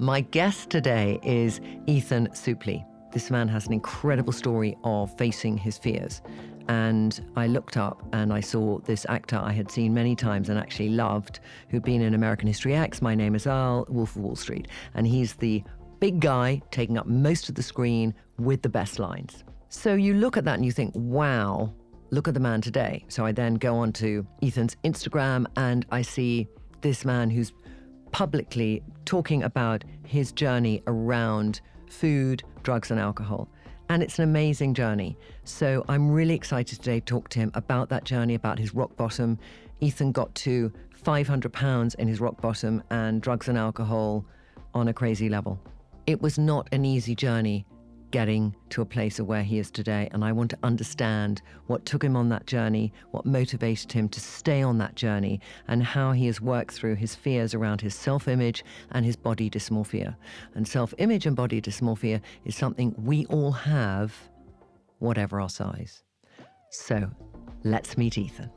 [0.00, 2.86] My guest today is Ethan Suplee.
[3.12, 6.22] This man has an incredible story of facing his fears.
[6.68, 10.58] And I looked up and I saw this actor I had seen many times and
[10.58, 14.36] actually loved, who'd been in American History X, My Name is Earl, Wolf of Wall
[14.36, 14.68] Street.
[14.94, 15.62] And he's the
[15.98, 19.44] big guy taking up most of the screen with the best lines.
[19.68, 21.74] So you look at that and you think, wow,
[22.08, 23.04] look at the man today.
[23.08, 26.48] So I then go on to Ethan's Instagram and I see
[26.80, 27.52] this man who's
[28.12, 33.48] publicly talking about his journey around food, drugs, and alcohol.
[33.88, 35.16] And it's an amazing journey.
[35.44, 38.96] So I'm really excited today to talk to him about that journey, about his rock
[38.96, 39.38] bottom.
[39.80, 44.24] Ethan got to 500 pounds in his rock bottom and drugs and alcohol
[44.74, 45.58] on a crazy level.
[46.06, 47.66] It was not an easy journey
[48.10, 50.08] getting to a place of where he is today.
[50.12, 54.20] And I want to understand what took him on that journey, what motivated him to
[54.20, 58.28] stay on that journey, and how he has worked through his fears around his self
[58.28, 60.16] image and his body dysmorphia.
[60.54, 64.14] And self image and body dysmorphia is something we all have,
[64.98, 66.02] whatever our size.
[66.70, 67.10] So
[67.64, 68.50] let's meet Ethan.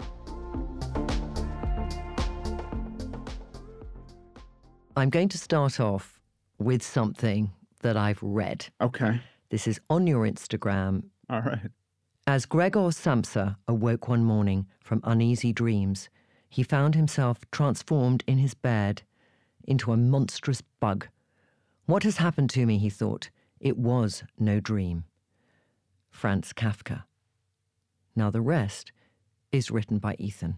[4.95, 6.19] I'm going to start off
[6.59, 7.51] with something
[7.81, 8.67] that I've read.
[8.79, 9.19] Okay.
[9.53, 11.03] This is on your Instagram.
[11.29, 11.69] All right.
[12.25, 16.09] As Gregor Samsa awoke one morning from uneasy dreams,
[16.49, 19.03] he found himself transformed in his bed
[19.63, 21.07] into a monstrous bug.
[21.85, 23.29] What has happened to me, he thought.
[23.59, 25.03] It was no dream.
[26.09, 27.03] Franz Kafka.
[28.15, 28.91] Now the rest
[29.51, 30.55] is written by Ethan.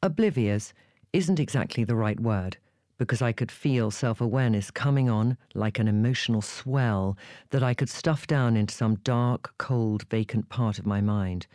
[0.00, 0.72] Oblivious
[1.12, 2.58] isn't exactly the right word
[3.00, 7.16] because I could feel self awareness coming on like an emotional swell
[7.48, 11.46] that I could stuff down into some dark, cold, vacant part of my mind.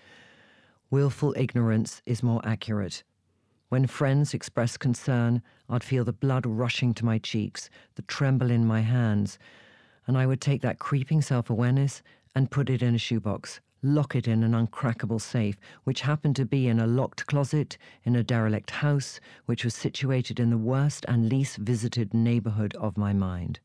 [0.90, 3.04] Willful ignorance is more accurate.
[3.70, 8.66] When friends expressed concern, I'd feel the blood rushing to my cheeks, the tremble in
[8.66, 9.38] my hands,
[10.08, 12.02] and I would take that creeping self awareness
[12.34, 16.46] and put it in a shoebox, lock it in an uncrackable safe, which happened to
[16.46, 21.06] be in a locked closet in a derelict house, which was situated in the worst
[21.08, 23.60] and least visited neighborhood of my mind.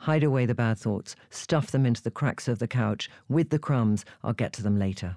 [0.00, 3.58] Hide away the bad thoughts, stuff them into the cracks of the couch with the
[3.58, 5.16] crumbs, I'll get to them later.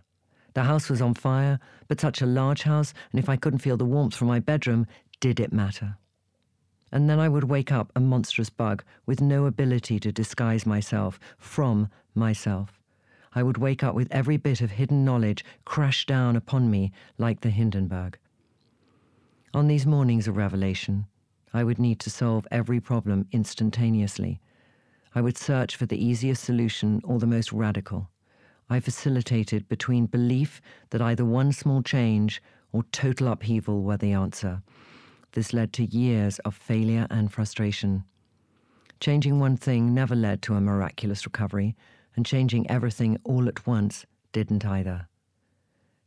[0.54, 3.78] The house was on fire, but such a large house, and if I couldn't feel
[3.78, 4.86] the warmth from my bedroom,
[5.20, 5.98] did it matter?
[6.92, 11.20] And then I would wake up a monstrous bug with no ability to disguise myself
[11.38, 12.75] from myself.
[13.36, 17.42] I would wake up with every bit of hidden knowledge crash down upon me like
[17.42, 18.18] the Hindenburg.
[19.54, 21.06] On these mornings of revelation,
[21.54, 24.40] I would need to solve every problem instantaneously.
[25.14, 28.10] I would search for the easiest solution or the most radical.
[28.70, 32.42] I facilitated between belief that either one small change
[32.72, 34.62] or total upheaval were the answer.
[35.34, 38.06] This led to years of failure and frustration.
[39.00, 41.76] Changing one thing never led to a miraculous recovery,
[42.16, 45.08] and changing everything all at once didn't either.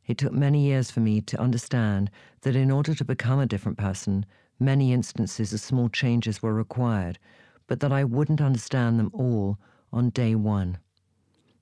[0.06, 2.10] It took many years for me to understand
[2.40, 4.24] that in order to become a different person,
[4.58, 7.18] many instances of small changes were required,
[7.66, 9.58] but that I wouldn't understand them all
[9.92, 10.78] on day one.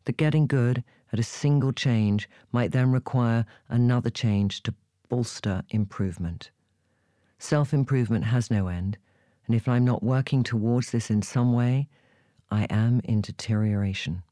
[0.04, 4.74] The getting good at a single change might then require another change to
[5.08, 6.50] bolster improvement.
[7.38, 8.96] Self improvement has no end,
[9.46, 11.88] and if I'm not working towards this in some way,
[12.50, 14.22] I am in deterioration.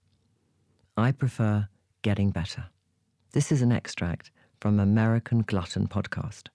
[0.96, 1.66] I prefer
[2.02, 2.66] getting better.
[3.32, 6.48] This is an extract from American Glutton podcast,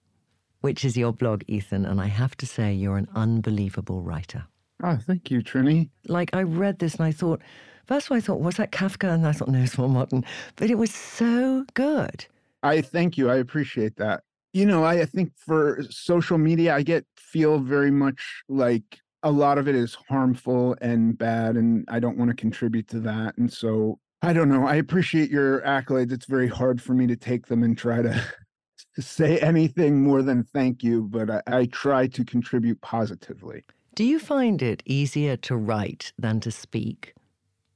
[0.62, 4.46] which is your blog, Ethan, and I have to say you're an unbelievable writer.
[4.82, 5.90] Oh, thank you, Trinny.
[6.08, 7.42] Like I read this and I thought,
[7.86, 9.12] first of all, I thought, was that Kafka?
[9.12, 10.24] And I thought, no, it's more modern.
[10.56, 12.24] But it was so good.
[12.62, 13.28] I thank you.
[13.28, 14.22] I appreciate that.
[14.54, 19.30] You know, I, I think for social media, I get feel very much like a
[19.30, 23.36] lot of it is harmful and bad, and I don't want to contribute to that.
[23.36, 24.66] And so I don't know.
[24.66, 26.12] I appreciate your accolades.
[26.12, 28.22] It's very hard for me to take them and try to,
[28.98, 33.64] say anything more than thank you, but I, I try to contribute positively.
[33.94, 37.14] Do you find it easier to write than to speak?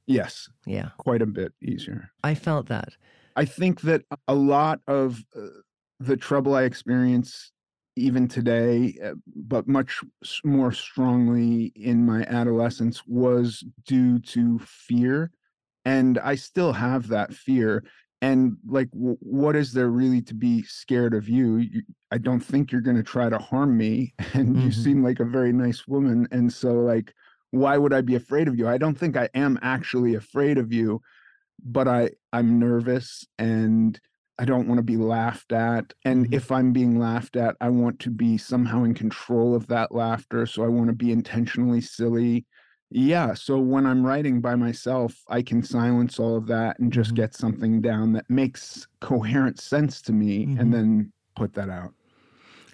[0.07, 0.49] Yes.
[0.65, 0.89] Yeah.
[0.97, 2.11] Quite a bit easier.
[2.23, 2.95] I felt that.
[3.35, 5.47] I think that a lot of uh,
[5.99, 7.51] the trouble I experience
[7.95, 10.01] even today, uh, but much
[10.43, 15.31] more strongly in my adolescence, was due to fear
[15.85, 17.83] and i still have that fear
[18.21, 22.39] and like w- what is there really to be scared of you, you i don't
[22.39, 24.65] think you're going to try to harm me and mm-hmm.
[24.65, 27.13] you seem like a very nice woman and so like
[27.51, 30.73] why would i be afraid of you i don't think i am actually afraid of
[30.73, 31.01] you
[31.63, 33.99] but i i'm nervous and
[34.37, 35.93] I don't want to be laughed at.
[36.03, 36.33] And Mhm.
[36.33, 40.45] if I'm being laughed at, I want to be somehow in control of that laughter.
[40.45, 42.45] So I want to be intentionally silly.
[42.97, 43.33] Yeah.
[43.33, 47.15] So when I'm writing by myself, I can silence all of that and just Mhm.
[47.15, 50.59] get something down that makes coherent sense to me Mhm.
[50.59, 51.93] and then put that out.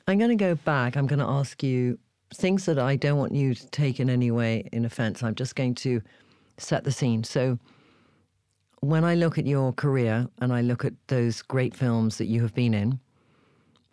[0.08, 0.96] I'm going to go back.
[0.96, 1.98] I'm going to ask you
[2.36, 5.24] things that I don't want you to take in any way in offense.
[5.24, 6.02] I'm just going to
[6.60, 7.24] set the scene.
[7.24, 7.58] So,
[8.82, 12.42] when I look at your career and I look at those great films that you
[12.44, 13.00] have been in,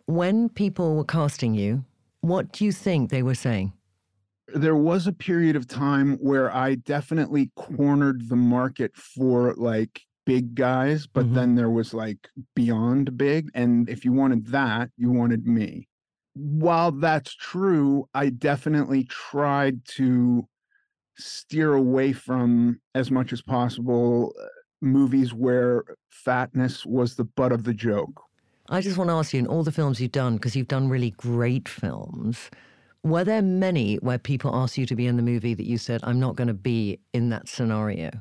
[0.05, 1.85] when people were casting you,
[2.21, 3.73] what do you think they were saying?
[4.53, 10.55] There was a period of time where I definitely cornered the market for like big
[10.55, 11.33] guys, but Mhm.
[11.33, 13.49] then there was like beyond big.
[13.53, 15.87] And if you wanted that, you wanted me.
[16.33, 20.47] While that's true, I definitely tried to
[21.17, 24.45] steer away from as much as possible uh,
[24.81, 28.21] movies where fatness was the butt of the joke.
[28.69, 30.89] I just want to ask you in all the films you've done, because you've done
[30.89, 32.49] really great films,
[33.03, 36.01] were there many where people asked you to be in the movie that you said,
[36.03, 38.11] I'm not going to be in that scenario?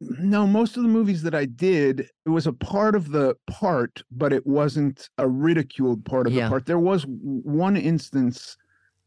[0.00, 4.02] No, most of the movies that I did, it was a part of the part,
[4.12, 6.44] but it wasn't a ridiculed part of Yeah.
[6.44, 6.66] the part.
[6.66, 8.56] There was one instance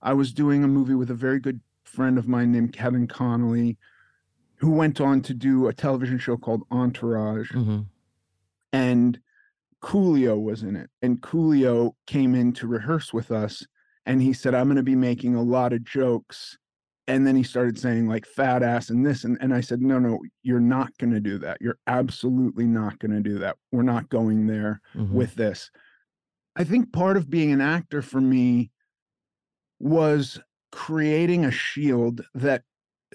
[0.01, 3.77] I was doing a movie with a very good friend of mine named Kevin Connolly,
[4.55, 7.81] who went on to do a television show called Entourage, hmm
[8.73, 9.19] and
[9.81, 10.89] Coolio was in it.
[11.01, 13.65] And Coolio came in to rehearse with us,
[14.05, 16.57] and he said, I'm going to be making a lot of jokes.
[17.07, 19.23] And then he started saying, like, fat ass and this.
[19.23, 21.57] And, and I said, No, no, you're not going to do that.
[21.59, 23.57] You're absolutely not going to do that.
[23.71, 25.69] We're not going there hmm with this.
[26.55, 28.71] I think part of being an actor for me
[29.79, 30.39] was
[30.71, 32.63] creating a shield that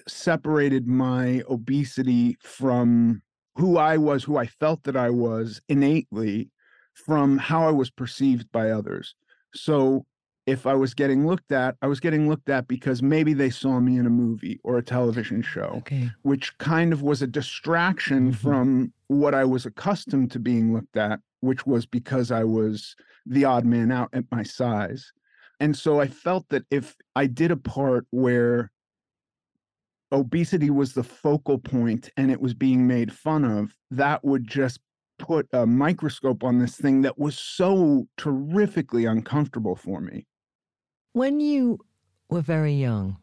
[0.07, 3.21] separated my obesity from
[3.55, 6.51] who I was, who I felt that I was innately,
[6.93, 9.15] from how I was perceived by others.
[9.53, 10.05] So
[10.47, 13.79] if I was getting looked at, I was getting looked at because maybe they saw
[13.81, 16.09] me in a movie or a television show Okay.
[16.23, 18.35] which kind of was a distraction Mhm.
[18.35, 22.95] from what I was accustomed to being looked at, which was because I was
[23.25, 25.11] the odd man out at my size.
[25.59, 28.71] And so I felt that if I did a part where
[30.13, 34.79] obesity was the focal point and it was being made fun of, that would just
[35.19, 40.25] put a microscope on this thing that was so terrifically uncomfortable for me.
[41.17, 41.79] When you
[42.29, 43.17] were very young,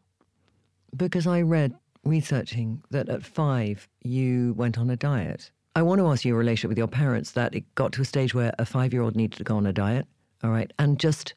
[0.97, 5.49] because I read researching that at five you went on a diet.
[5.77, 8.05] I want to ask you your relationship with your parents that it got to a
[8.05, 10.07] stage where a five year old needed to go on a diet.
[10.43, 10.73] All right.
[10.77, 11.35] And just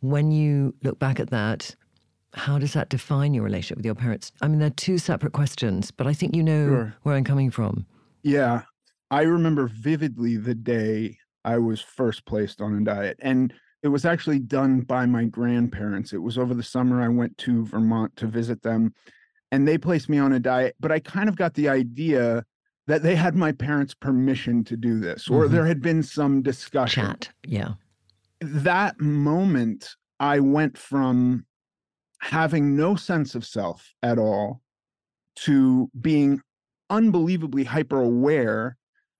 [0.00, 1.76] when you look back at that,
[2.32, 4.32] how does that define your relationship with your parents?
[4.42, 6.94] I mean, they're two separate questions, but I think you know Sure.
[7.04, 7.86] where I'm coming from.
[8.24, 8.62] Yeah.
[9.12, 13.16] I remember vividly the day I was first placed on a diet.
[13.22, 16.14] And it was actually done by my grandparents.
[16.14, 18.94] It was over the summer I went to Vermont to visit them
[19.52, 20.74] and they placed me on a diet.
[20.80, 22.44] But I kind of got the idea
[22.86, 25.50] that they had my parents' permission to do this, or Mhm.
[25.50, 27.04] there had been some discussion.
[27.06, 27.30] Chat.
[27.46, 27.74] Yeah.
[28.40, 31.44] That moment, I went from
[32.20, 34.62] having no sense of self at all
[35.36, 36.40] to being
[36.88, 38.76] unbelievably hyper aware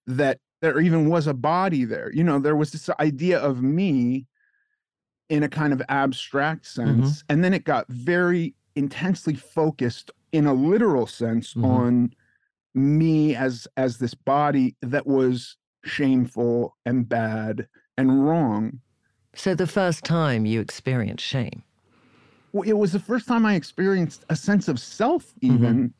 [0.06, 2.10] that there even was a body there.
[2.14, 4.26] You know, there was this idea of me
[5.28, 7.24] in a kind of abstract sense.
[7.28, 11.64] And then it got very intensely focused in a literal sense Mhm.
[11.64, 12.14] on
[12.74, 18.80] me as as this body that was shameful and bad and wrong.
[19.34, 21.62] So the first time you experienced shame.
[22.52, 25.54] Well, it was the first time I experienced a sense of self, Mhm.
[25.54, 25.94] even,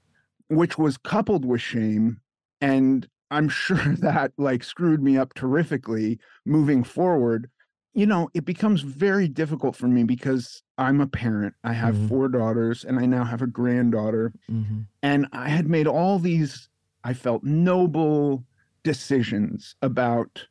[0.49, 2.21] which was coupled with shame.
[2.61, 7.51] And I'm sure that like screwed me up terrifically moving forward.
[7.95, 11.55] You know, it becomes very difficult for me because I'm a parent.
[11.63, 12.09] I have Mhm.
[12.09, 14.33] four daughters and I now have a granddaughter.
[14.49, 16.69] hmm And I had made all these,
[17.05, 18.47] I felt noble
[18.85, 20.47] decisions about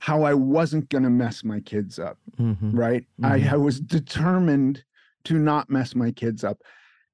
[0.00, 3.06] how I wasn't going to mess my kids up hmm right?
[3.22, 3.48] I, Mhm.
[3.52, 4.84] I was determined
[5.24, 6.58] to not mess my kids up.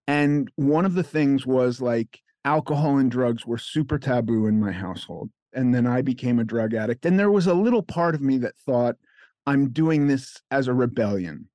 [0.07, 4.73] And one of the things was like alcohol and drugs were super taboo in my
[4.73, 5.31] household.
[5.52, 7.07] And then I became a drug addict.
[7.07, 8.97] And there was a little part of me that thought,
[9.46, 11.49] I'm doing this as a rebellion.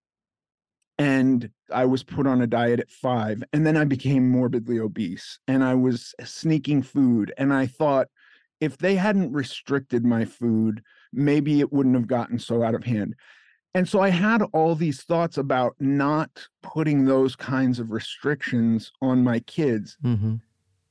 [1.00, 3.44] And I was put on a diet at five.
[3.54, 7.34] And then I became morbidly obese and I was sneaking food.
[7.38, 8.08] And I thought,
[8.60, 10.82] if they hadn't restricted my food,
[11.14, 13.16] maybe it wouldn't have gotten so out of hand.
[13.76, 19.24] And so I had all these thoughts about not putting those kinds of restrictions on
[19.24, 19.98] my kids.
[20.02, 20.36] hmm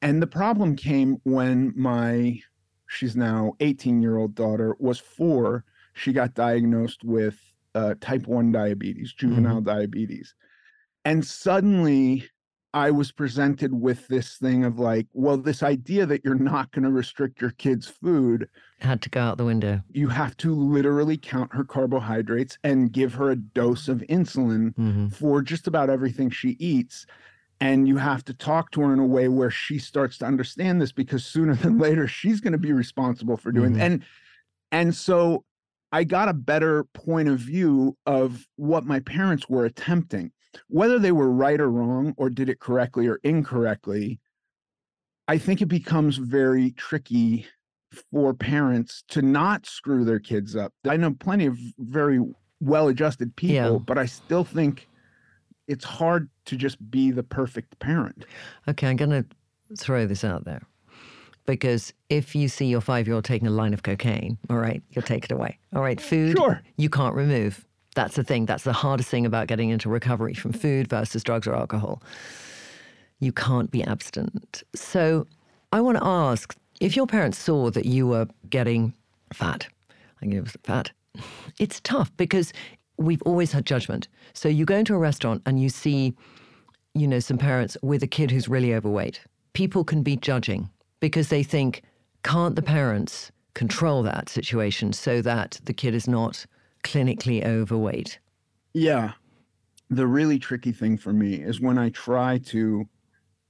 [0.03, 2.41] And the problem came when my
[2.87, 5.65] she's now 18 year old daughter, was four.
[5.97, 7.41] She got diagnosed with
[7.75, 9.65] uh, type 1 diabetes, juvenile mm-hmm.
[9.65, 10.35] diabetes.
[11.05, 12.29] And suddenly
[12.75, 16.83] I was presented with this thing of like, well, this idea that you're not going
[16.83, 18.49] to restrict your kid's food
[18.81, 19.81] had to go out the window.
[19.91, 25.09] You have to literally count her carbohydrates and give her a dose of insulin mm-hmm.
[25.09, 27.07] for just about everything she eats.
[27.61, 30.83] And you have to talk to her in a way where she starts to understand
[30.83, 33.81] this because sooner than later she's going to be responsible for doing mm-hmm.
[33.81, 34.05] and
[34.71, 35.45] and so
[35.93, 40.33] I got a better point of view of what my parents were attempting
[40.69, 44.21] whether they were right or wrong or did it correctly or incorrectly,
[45.29, 47.47] I think it becomes very tricky
[48.11, 50.73] for parents to not screw their kids up.
[50.87, 52.21] I know plenty of very
[52.61, 53.79] well adjusted people, yeah.
[53.79, 54.89] but I still think
[55.67, 58.25] it's hard to just be the perfect parent.
[58.69, 59.27] Okay, I'm going to
[59.77, 60.63] throw this out there.
[61.47, 64.83] Because if you see your five year old taking a line of cocaine, all right,
[64.91, 65.59] you'll take it away.
[65.75, 66.63] All right, food, sure.
[66.77, 67.65] you can't remove.
[67.95, 68.45] That's the thing.
[68.45, 72.03] That's the hardest thing about getting into recovery from food versus drugs or alcohol.
[73.21, 74.63] You can't be abstinent.
[74.75, 75.27] So
[75.73, 78.93] I want to ask if your parents saw that you were getting
[79.33, 80.91] fat, I think it was fat,
[81.59, 82.53] it's tough because
[82.99, 84.09] we've always had judgment.
[84.35, 86.15] So you go into a restaurant and you see,
[86.95, 89.21] you know, some parents with a kid who's really overweight.
[89.55, 90.69] People can be judging
[91.01, 91.83] because they think,
[92.23, 96.47] can't the parents control that situation so that the kid is not
[96.85, 98.19] clinically overweight?
[98.75, 99.13] Yeah.
[99.89, 102.87] The really tricky thing for me is when I try to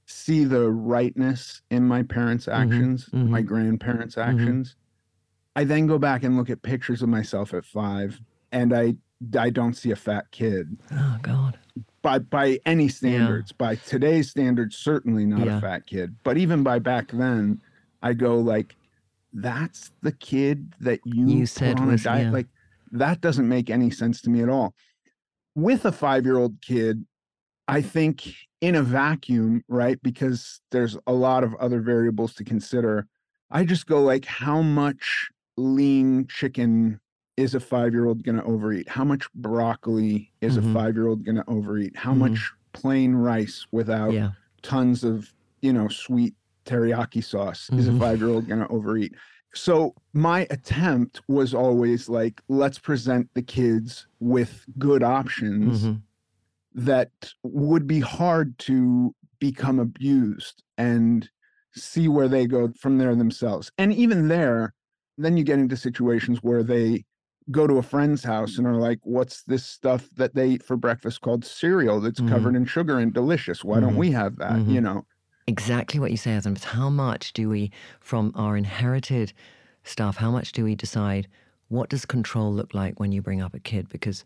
[0.06, 3.30] see the rightness in my parents' mm-hmm, actions, mm-hmm.
[3.30, 4.38] my grandparents' mm-hmm.
[4.38, 4.70] actions.
[4.70, 5.60] Mm-hmm.
[5.60, 8.20] I then go back and look at pictures of myself at five,
[8.52, 8.96] and I
[9.38, 10.76] I don't see a fat kid.
[10.92, 11.58] Oh God.
[12.06, 13.66] By by any standards, yeah.
[13.66, 15.58] by today's standards, certainly not yeah.
[15.58, 16.14] a fat kid.
[16.22, 17.60] But even by back then,
[18.00, 18.76] I go like,
[19.32, 22.26] that's the kid that you, you said on was, a diet.
[22.26, 22.30] Yeah.
[22.30, 22.46] Like
[22.92, 24.72] that doesn't make any sense to me at all.
[25.56, 27.04] With a five year old kid,
[27.66, 28.28] I think
[28.60, 30.00] in a vacuum, right?
[30.00, 33.08] Because there's a lot of other variables to consider.
[33.50, 37.00] I just go like, how much lean chicken
[37.36, 38.88] is a five year old going to overeat?
[38.88, 40.70] How much broccoli is mm-hmm.
[40.70, 41.96] a five year old going to overeat?
[41.96, 42.32] How mm-hmm.
[42.32, 44.30] much plain rice without yeah.
[44.62, 47.78] tons of, you know, sweet teriyaki sauce mm-hmm.
[47.78, 48.00] is a mm-hmm.
[48.00, 49.14] five year old going to overeat?
[49.56, 55.94] so my attempt was always like let's present the kids with good options mm-hmm.
[56.74, 57.10] that
[57.42, 61.30] would be hard to become abused and
[61.74, 64.74] see where they go from there themselves and even there
[65.18, 67.04] then you get into situations where they
[67.50, 70.76] go to a friend's house and are like what's this stuff that they eat for
[70.76, 72.32] breakfast called cereal that's mm-hmm.
[72.32, 73.86] covered in sugar and delicious why mm-hmm.
[73.86, 74.84] don't we have that you mm-hmm.
[74.84, 75.06] know
[75.46, 76.54] exactly what you say, Adam.
[76.54, 79.32] It's how much do we, from our inherited
[79.84, 81.28] stuff, how much do we decide
[81.68, 83.88] what does control look like when you bring up a kid?
[83.88, 84.24] Because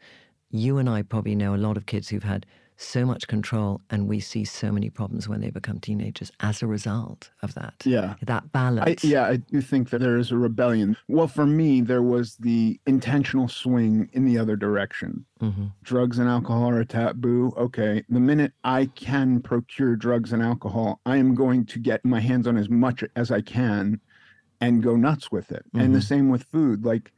[0.50, 2.46] you and I probably know a lot of kids who've had
[2.80, 6.66] so much control and we see so many problems when they become teenagers as a
[6.66, 7.74] result of that.
[7.84, 8.14] Yeah.
[8.22, 9.04] That balance.
[9.04, 10.96] I, yeah, I do think that there is a rebellion.
[11.08, 15.26] Well, for me, there was the intentional swing in the other direction.
[15.40, 15.66] Mm-hmm.
[15.82, 17.52] Drugs and alcohol are a taboo.
[17.56, 18.02] Okay.
[18.08, 22.46] The minute I can procure drugs and alcohol, I am going to get my hands
[22.46, 24.00] on as much as I can
[24.60, 25.64] and go nuts with it.
[25.68, 25.80] Mm-hmm.
[25.80, 26.06] And the mm-hmm.
[26.06, 26.84] same with food.
[26.84, 27.12] Like,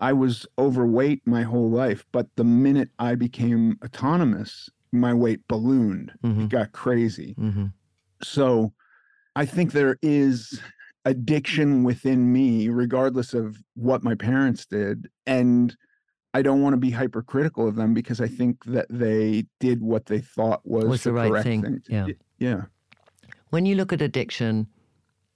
[0.00, 6.12] I was overweight my whole life, but the minute I became autonomous, my weight ballooned.
[6.24, 6.42] Mm-hmm.
[6.42, 7.34] It got crazy.
[7.38, 7.66] Mm-hmm.
[8.22, 8.72] So
[9.34, 10.60] I think there is
[11.04, 15.08] addiction within me, regardless of what my parents did.
[15.26, 15.76] And
[16.34, 20.06] I don't want to be hypercritical of them because I think that they did what
[20.06, 21.62] they thought was, was the, the right thing.
[21.62, 22.06] thing yeah.
[22.38, 22.62] Yeah.
[23.50, 24.66] When you look at addiction,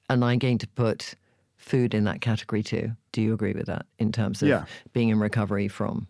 [0.08, 1.14] and I'm going to put
[1.56, 2.90] food in that category too.
[3.12, 4.64] Do you agree with that in terms of yeah.
[4.92, 6.08] being in recovery from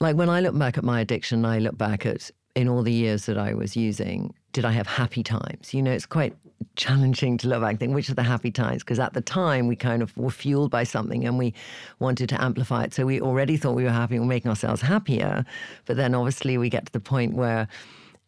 [0.00, 2.92] like when I look back at my addiction, I look back at in all the
[2.92, 5.72] years that I was using, did I have happy times?
[5.72, 6.34] You know, it's quite
[6.74, 9.68] challenging to look back and think which are the happy times because at the time
[9.68, 11.54] we kind of were fueled by something and we
[12.00, 12.94] wanted to amplify it.
[12.94, 15.44] So we already thought we were happy and making ourselves happier.
[15.86, 17.68] But then obviously we get to the point where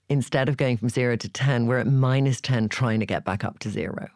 [0.08, 3.44] instead of going from zero to 10, we're at minus 10 trying to get back
[3.44, 4.08] up to zero.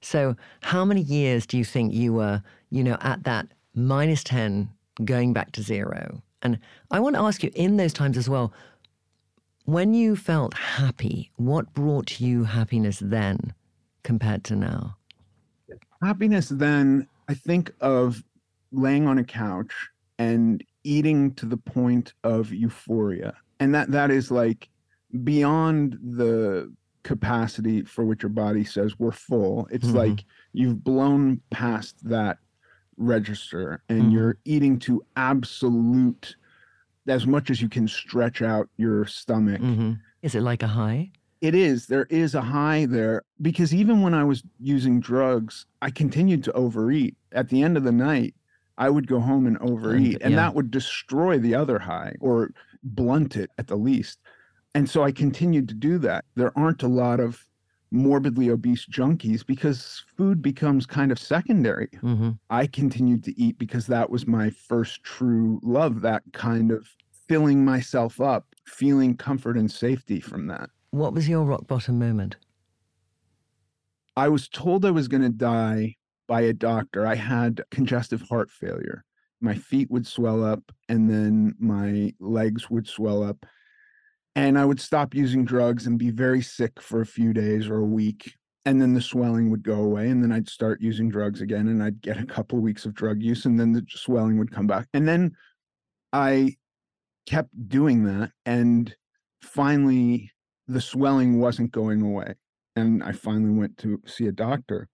[0.00, 4.68] So how many years do you think you were, you know, at that minus 10
[5.04, 6.22] going back to zero?
[6.42, 6.58] And
[6.90, 8.52] I want to ask you in those times as well,
[9.64, 13.54] when you felt happy, what brought you happiness then
[14.02, 14.96] compared to now?
[16.02, 18.24] Happiness then, I think of
[18.72, 19.72] laying on a couch
[20.18, 23.34] and eating to the point of euphoria.
[23.60, 24.68] And that that is like
[25.22, 26.72] beyond the
[27.04, 29.68] capacity for which your body says we're full.
[29.70, 29.94] It's Mhm.
[29.94, 32.38] like you've blown past that
[32.96, 34.12] register and Mhm.
[34.12, 36.36] you're eating to absolute
[37.08, 39.60] as much as you can stretch out your stomach.
[39.60, 41.10] hmm Is it like a high?
[41.40, 41.86] It is.
[41.88, 46.52] There is a high there because even when I was using drugs, I continued to
[46.52, 47.16] overeat.
[47.32, 48.34] At the end of the night,
[48.78, 50.36] I would go home and overeat, and yeah.
[50.36, 52.52] that would destroy the other high or
[52.84, 54.20] blunt it at the least.
[54.74, 56.24] And so I continued to do that.
[56.36, 57.44] There aren't a lot of
[57.92, 61.88] morbidly obese junkies because food becomes kind of secondary.
[62.00, 66.88] hmm I continued to eat because that was my first true love, that kind of
[67.28, 70.70] filling myself up, feeling comfort and safety from that.
[70.90, 72.36] What was your rock bottom moment?
[74.16, 75.96] I was told I was going to die
[76.26, 77.06] by a doctor.
[77.06, 79.04] I had congestive heart failure.
[79.40, 83.44] My feet would swell up and then my legs would swell up.
[84.34, 87.78] And I would stop using drugs and be very sick for a few days or
[87.78, 88.34] a week.
[88.64, 90.08] And then the swelling would go away.
[90.08, 92.94] And then I'd start using drugs again and I'd get a couple of weeks of
[92.94, 94.86] drug use and then the swelling would come back.
[94.94, 95.32] And then
[96.12, 96.56] I
[97.26, 98.30] kept doing that.
[98.46, 98.94] And
[99.42, 100.30] finally,
[100.68, 102.34] the swelling wasn't going away
[102.76, 104.88] and I finally went to see a doctor.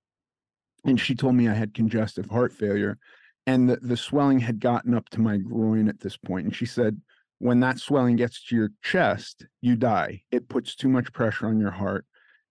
[0.85, 2.99] And she told me I had congestive heart failure,
[3.47, 6.47] and the, the swelling had gotten up to my groin at this point.
[6.47, 7.01] And she said,
[7.39, 10.23] when that swelling gets to your chest, you die.
[10.31, 12.05] It puts too much pressure on your heart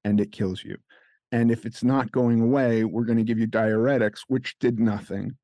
[0.03, 0.77] and it kills you.
[1.31, 5.35] And if it's not going away, we're going to give you diuretics, which did nothing.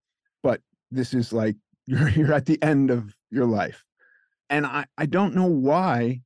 [0.42, 3.84] But this is like you're you're at the end of your life.
[4.50, 6.22] And I, I don't know why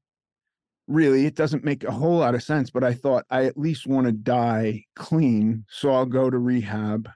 [0.87, 3.85] really it doesn't make a whole lot of sense but i thought i at least
[3.85, 7.09] want to die clean so i'll go to rehab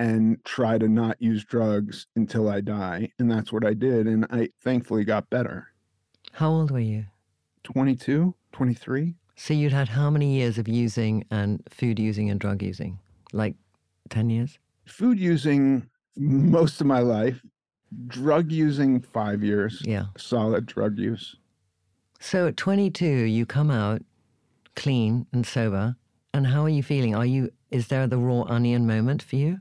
[0.00, 4.26] and try to not use drugs until i die and that's what i did and
[4.30, 5.68] i thankfully got better
[6.32, 7.04] How old were you?
[7.64, 12.62] 22 23 So you'd had how many years of using and food using and drug
[12.62, 12.98] using?
[13.32, 13.54] Like
[14.08, 14.58] 10 years?
[14.86, 17.40] food using most of my life
[18.06, 20.06] drug using five years Yeah.
[20.16, 21.36] solid drug use
[22.20, 24.02] So at 22, you come out
[24.76, 25.96] clean and sober.
[26.32, 27.14] And how are you feeling?
[27.14, 29.58] Are you, is there the raw onion moment for you?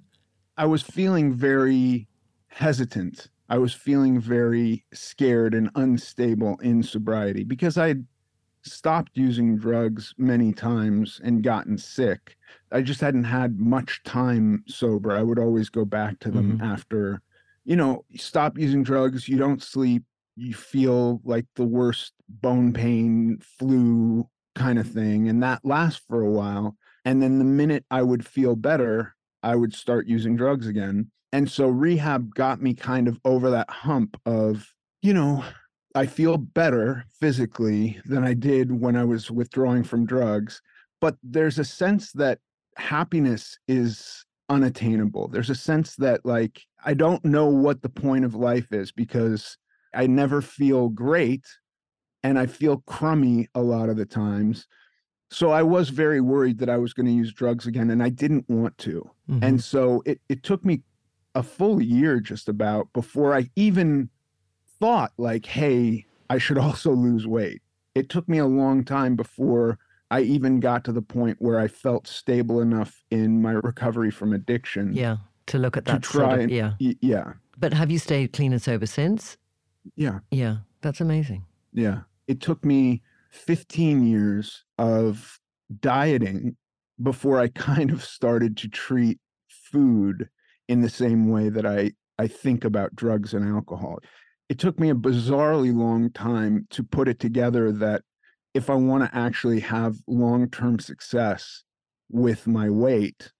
[0.59, 2.09] I was feeling very
[2.49, 3.29] hesitant.
[3.47, 8.05] I was feeling very scared and unstable in sobriety because I had
[8.63, 12.35] stopped using drugs many times and gotten sick.
[12.73, 15.15] I just hadn't had much time sober.
[15.15, 16.65] I would always go back to them mm-hmm.
[16.65, 17.21] after,
[17.63, 20.03] you know, you stop using drugs, you don't sleep,
[20.35, 25.29] you feel like the worst bone pain, flu kind of thing.
[25.29, 26.75] And that lasts for a while.
[27.05, 31.11] And then the minute I would feel better, I would start using drugs again.
[31.31, 35.43] And so rehab got me kind of over that hump of, you know,
[35.95, 40.61] I feel better physically than I did when I was withdrawing from drugs.
[41.01, 42.39] But there's a sense that
[42.77, 45.27] happiness is unattainable.
[45.27, 49.57] There's a sense that, like, I don't know what the point of life is because
[49.93, 51.45] I never feel great
[52.23, 54.67] and I feel crummy a lot of the times.
[55.31, 58.09] So I was very worried that I was going to use drugs again and I
[58.09, 59.09] didn't want to.
[59.29, 59.43] Mhm.
[59.43, 60.81] And so it, it took me
[61.35, 64.09] a full year just about before I even
[64.79, 67.61] thought like, hey, I should also lose weight.
[67.95, 69.77] It took me a long time before
[70.11, 74.33] I even got to the point where I felt stable enough in my recovery from
[74.33, 74.93] addiction.
[74.93, 75.17] yeah.
[75.47, 76.73] To look at To that sort try of, and- yeah.
[76.79, 77.33] Y- yeah.
[77.57, 79.35] But have you stayed clean and sober since?
[79.95, 80.19] Yeah.
[80.31, 80.57] Yeah.
[80.81, 81.43] That's amazing.
[81.73, 82.01] Yeah.
[82.27, 85.39] It took me 15 years of
[85.79, 86.55] dieting
[87.01, 90.29] before I kind of started to treat food
[90.67, 93.99] in the same way that I, I think about drugs and alcohol.
[94.49, 98.03] It took me a bizarrely long time to put it together that
[98.53, 101.63] if I want to actually have long term success
[102.09, 103.31] with my weight,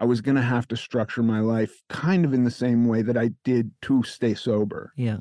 [0.00, 3.02] I was going to have to structure my life kind of in the same way
[3.02, 4.92] that I did to stay sober.
[4.96, 5.18] Yeah.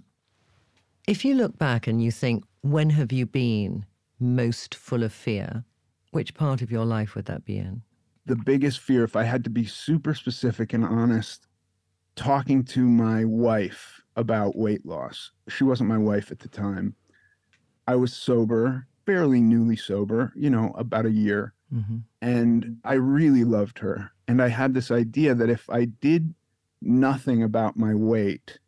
[1.07, 3.85] If you look back and you think, when have you been
[4.19, 5.65] most full of fear?
[6.11, 7.83] Which part of your life would that be in?
[8.25, 11.47] the biggest fear, if I had to be super specific and honest,
[12.15, 15.31] talking to my wife about weight loss.
[15.47, 16.95] She wasn't my wife at the time.
[17.87, 21.53] I was sober, fairly newly sober, you know, about a year.
[21.71, 24.11] hmm And I really loved her.
[24.27, 26.35] And I had this idea that if I did
[26.81, 28.59] nothing about my weight,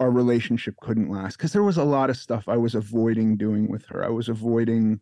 [0.00, 1.36] our relationship couldn't last.
[1.36, 4.04] Because there was a lot of stuff I was avoiding doing with her.
[4.04, 5.00] I was avoiding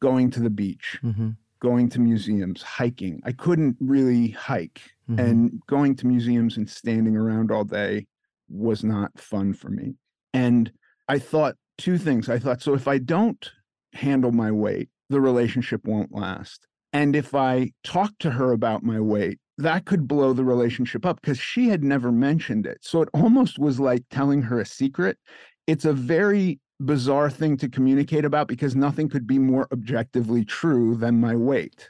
[0.00, 3.20] going to the beach, hmm going to museums, hiking.
[3.26, 8.06] I couldn't really hike, hmm and going to museums and standing around all day
[8.48, 9.94] was not fun for me.
[10.32, 10.72] And
[11.08, 12.28] I thought two things.
[12.28, 13.50] I thought, so if I don't
[13.92, 16.66] handle my weight, the relationship won't last.
[16.92, 21.20] And if I talk to her about my weight, that could blow the relationship up
[21.20, 22.78] because she had never mentioned it.
[22.80, 25.18] So it almost was like telling her a secret.
[25.66, 30.96] It's a very bizarre thing to communicate about because nothing could be more objectively true
[30.96, 31.88] than my weight.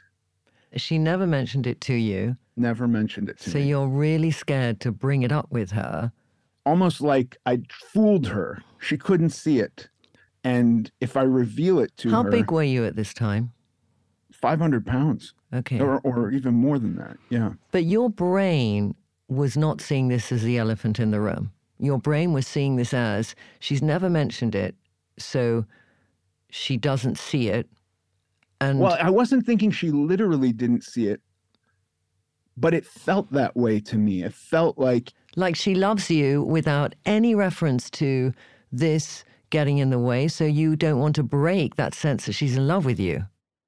[0.75, 2.37] She never mentioned it to you.
[2.55, 3.53] Never mentioned it to me.
[3.53, 3.67] so me.
[3.67, 6.11] you're really scared to bring it up with her.
[6.65, 8.61] Almost like I fooled her.
[8.79, 9.89] She couldn't see it.
[10.43, 13.53] And if I reveal it to How her, How big were you at this time?
[14.41, 15.79] 500 pounds Okay.
[15.79, 17.17] or, or even more than that.
[17.29, 17.53] Yeah.
[17.71, 18.95] But your brain
[19.27, 21.51] was not seeing this as the elephant in the room.
[21.79, 24.75] Your brain was seeing this as she's never mentioned it,
[25.17, 25.65] so
[26.49, 27.67] she doesn't see it.
[28.59, 31.21] And Well, I wasn't thinking she literally didn't see it,
[32.57, 34.23] but it felt that way to me.
[34.23, 38.33] It felt like, like she loves you without any reference to
[38.71, 42.55] this getting in the way, so you don't want to break that sense that she's
[42.55, 43.25] in love with you.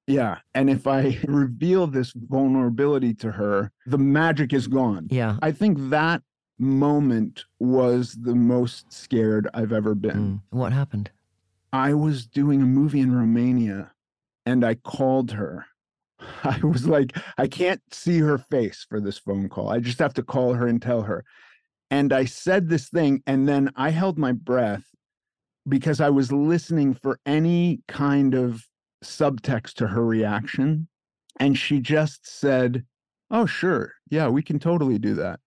[0.08, 0.40] Yeah.
[0.54, 5.08] And if I reveal this vulnerability to her, the magic is gone.
[5.10, 5.38] Yeah.
[5.42, 6.22] I think that
[6.60, 10.42] moment was the most scared I've ever been.
[10.52, 10.58] Mm.
[10.58, 11.12] What happened?
[11.72, 13.92] I was doing a movie in Romania
[14.46, 15.66] and I called her.
[16.44, 19.70] I was like, I can't see her face for this phone call.
[19.70, 21.26] I just have to call her and tell her.
[21.90, 24.84] And I said this thing, and then I held my breath
[25.68, 28.66] because I was listening for any kind of
[29.04, 30.88] subtext to her reaction.
[31.40, 32.84] And she just said,
[33.32, 33.94] Oh, sure.
[34.10, 35.40] Yeah, we can totally do that.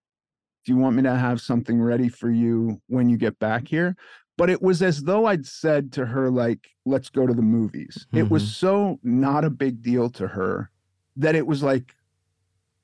[0.65, 3.97] Do you want me to have something ready for you when you get back here?
[4.37, 8.07] But it was as though I'd said to her, like, let's go to the movies.
[8.13, 8.49] It was Mhm.
[8.55, 10.71] so not a big deal to her
[11.17, 11.95] that it was like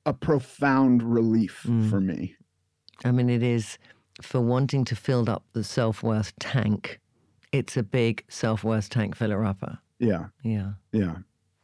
[0.05, 1.89] a profound relief Mm.
[1.89, 2.35] for me.
[3.03, 3.77] I mean, it is
[4.21, 6.99] for wanting to fill up the self worth tank.
[7.51, 9.79] It's a big self worth tank filler upper.
[10.03, 10.27] Yeah.
[10.43, 10.73] Yeah.
[10.91, 11.15] Yeah.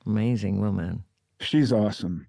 [0.06, 1.04] Amazing woman.
[1.40, 2.28] She's awesome.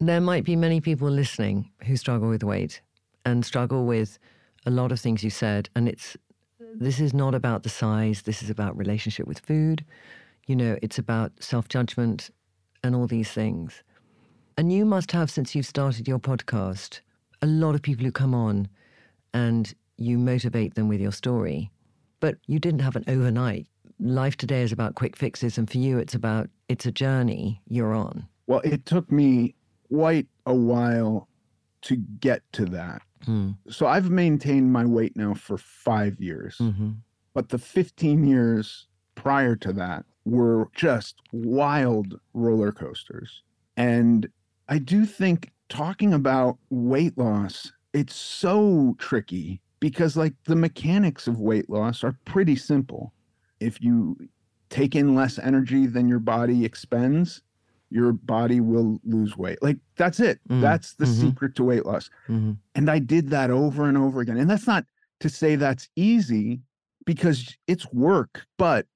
[0.00, 2.80] There might be many people listening who struggle with weight
[3.24, 4.18] and struggle with
[4.66, 5.70] a lot of things you said.
[5.74, 6.16] And it's
[6.74, 9.84] this is not about the size, this is about relationship with food.
[10.46, 12.30] You know, it's about self judgment
[12.84, 13.82] and all these things.
[14.58, 17.00] And you must have, since you've started your podcast,
[17.42, 18.68] a lot of people who come on
[19.34, 21.70] and you motivate them with your story.
[22.20, 23.66] But you didn't have an overnight.
[23.98, 27.94] Life today is about quick fixes, and for you, it's about it's a journey you're
[27.94, 28.26] on.
[28.46, 29.54] Well, it took me
[29.88, 31.28] quite a while
[31.82, 33.02] to get to that.
[33.24, 33.52] Hmm.
[33.70, 36.90] So I've maintained my weight now for five years, Mm-hmm.
[37.34, 43.42] but the 15 years prior to that were just wild roller coasters.
[43.76, 44.28] And
[44.68, 51.40] I do think talking about weight loss, it's so tricky because, like, the mechanics of
[51.40, 53.12] weight loss are pretty simple.
[53.60, 54.16] If you
[54.70, 57.42] take in less energy than your body expends,
[57.90, 59.62] your body will lose weight.
[59.62, 60.40] Like, that's it.
[60.48, 61.20] Mm, That's the mhm.
[61.20, 62.10] secret to weight loss.
[62.28, 62.52] Mm-hmm.
[62.74, 64.36] And I did that over and over again.
[64.38, 64.84] And that's not
[65.20, 66.60] to say that's easy
[67.04, 68.86] because it's work, but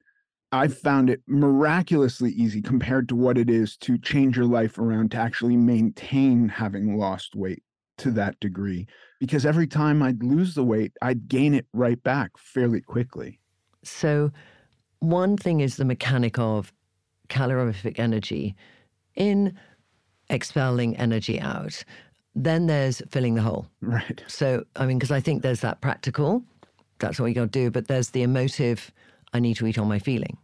[0.53, 5.13] I've found it miraculously easy compared to what it is to change your life around
[5.13, 7.63] to actually maintain having lost weight
[7.99, 8.89] to that degree.
[9.21, 13.40] Because every time I'd lose the weight, I'd gain it right back fairly quickly.
[13.83, 14.31] So,
[15.01, 16.73] one thing is the mechanic of
[17.29, 18.55] calorific energy
[19.15, 19.57] in
[20.29, 21.83] expelling energy out.
[22.35, 23.67] Then there's filling the hole.
[23.81, 24.23] Right.
[24.29, 26.43] So, I mean, because I think there's that practical,
[26.99, 28.93] that's what you got to do, but there's the emotive,
[29.33, 30.37] I need to eat on my feeling.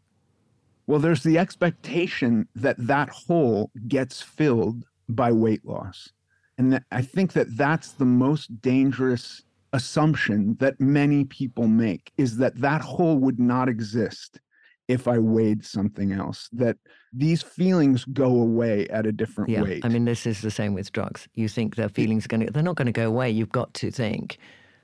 [0.87, 6.13] Well, there's the expectation that that hole gets filled by weight loss.
[6.59, 9.43] And I think that that's the most dangerous
[9.77, 14.41] assumption that many people make is that that hole would not exist
[14.89, 16.77] if I weighed something else, that
[17.13, 19.63] these feelings go away at a different Yeah.
[19.63, 19.85] weight.
[19.85, 21.29] I mean, this is the same with drugs.
[21.35, 23.31] You think their feelings are going to, they're not going to go away.
[23.31, 24.39] You've got to think,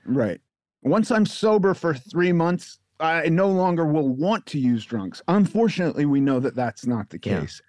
[0.05, 0.41] Right.
[0.81, 5.21] Once I'm sober for three months, I no longer will want to use drugs.
[5.29, 7.39] Unfortunately, we know that that's not the Yeah.
[7.39, 7.61] case.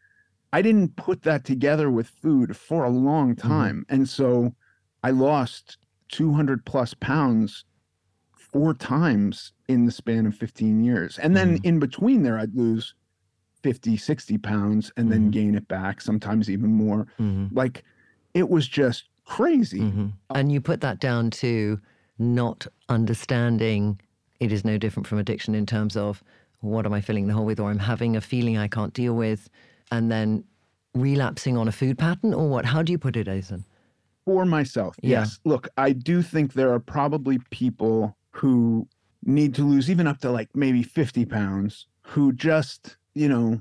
[0.52, 3.48] I didn't put that together with food for a long Mm-hmm.
[3.48, 3.86] time.
[3.88, 4.54] And so
[5.04, 5.78] I lost
[6.14, 7.64] 200 plus pounds
[8.36, 11.18] four times in the span of 15 years.
[11.18, 11.64] And then Mhm.
[11.64, 12.94] in between there, I'd lose
[13.64, 15.32] 50, 60 pounds and then Mhm.
[15.32, 17.06] gain it back, sometimes even more.
[17.18, 17.82] Mhm, Like
[18.32, 19.80] it was just crazy.
[19.80, 20.12] mhm.
[20.34, 21.80] and you put that down to
[22.18, 24.00] not understanding
[24.40, 26.22] it is no different from addiction in terms of
[26.60, 29.14] what am I filling the hole with, or I'm having a feeling I can't deal
[29.14, 29.48] with,
[29.90, 30.44] and then
[30.94, 32.64] relapsing on a food pattern, or what?
[32.66, 33.64] How do you put it, Ethan?
[34.24, 35.20] For myself Yeah.
[35.20, 38.88] yes look i do think there are probably people who
[39.24, 43.60] need to lose even up to like maybe 50 pounds who just you know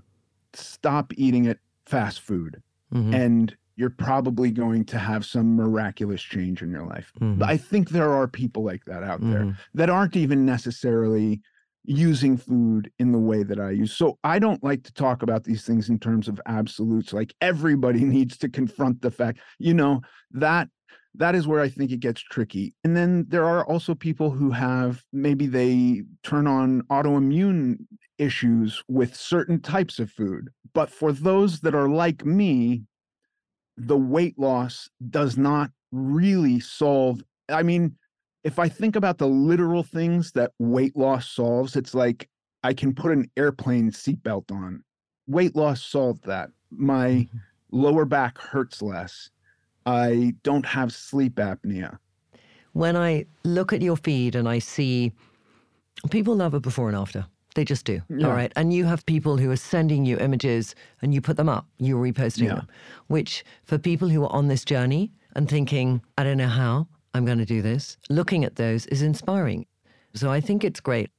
[0.53, 2.61] stop eating at fast food
[2.93, 3.13] Mhm.
[3.15, 7.11] and you're probably going to have some miraculous change in your life.
[7.19, 7.41] Mhm.
[7.41, 9.55] I think there are people like that out there Mhm.
[9.73, 11.41] that aren't even necessarily
[11.85, 13.93] using food in the way that I use.
[13.93, 17.13] So I don't like to talk about these things in terms of absolutes.
[17.13, 20.69] Like everybody needs to confront the fact, you know, that
[21.15, 22.73] that is where I think it gets tricky.
[22.83, 27.77] And then there are also people who have maybe they turn on autoimmune
[28.17, 30.49] issues with certain types of food.
[30.73, 32.83] But for those that are like me,
[33.77, 37.21] the weight loss does not really solve.
[37.49, 37.95] I mean,
[38.43, 42.29] if I think about the literal things that weight loss solves, it's like
[42.63, 44.83] I can put an airplane seatbelt on.
[45.27, 46.49] Weight loss solved that.
[46.71, 47.29] My Mhm.
[47.71, 49.29] lower back hurts less.
[49.85, 51.97] I don't have sleep apnea.
[52.73, 55.13] When I look at your feed and I see
[56.09, 57.25] people love a before and after.
[57.55, 58.01] They just do.
[58.09, 58.27] Yeah.
[58.27, 58.51] All right.
[58.55, 62.01] And you have people who are sending you images and you put them up, you're
[62.03, 62.55] reposting Yeah.
[62.55, 62.67] them,
[63.07, 67.25] which for people who are on this journey and thinking, I don't know how I'm
[67.25, 69.65] going to do this, looking at those is inspiring.
[70.13, 71.09] So I think it's great.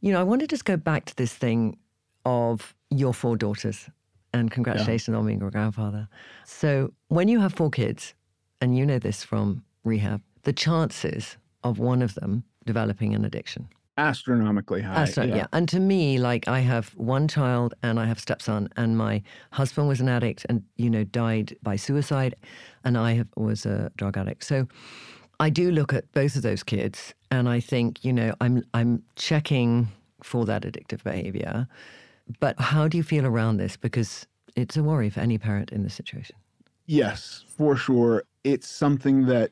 [0.00, 1.76] You know, I want to just go back to this thing
[2.24, 3.88] of your four daughters
[4.32, 6.08] and congratulations on being a grandfather.
[6.44, 8.14] So when you have four kids,
[8.60, 13.68] and you know this from rehab, the chances of one of them developing an addiction.
[14.02, 15.02] Astronomically high.
[15.02, 15.46] Astro- yeah.
[15.52, 19.86] And to me, like I have one child and I have stepson, and my husband
[19.88, 22.34] was an addict and, you know, died by suicide,
[22.84, 24.42] and I have, was a drug addict.
[24.44, 24.66] So
[25.38, 29.02] I do look at both of those kids and I think, you know, I'm I'm
[29.16, 29.88] checking
[30.22, 31.66] for that addictive behavior.
[32.40, 33.76] But how do you feel around this?
[33.76, 36.36] Because it's a worry for any parent in this situation.
[36.86, 38.24] Yes, for sure.
[38.44, 39.50] It's something that